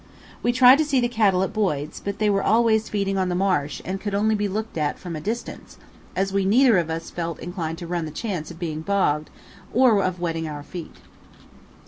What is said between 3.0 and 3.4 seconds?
on the